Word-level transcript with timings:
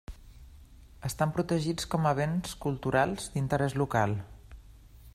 Estan 1.09 1.33
protegits 1.35 1.87
com 1.93 2.09
a 2.13 2.15
béns 2.21 2.57
culturals 2.65 3.31
d'interès 3.35 3.81
local. 3.83 4.21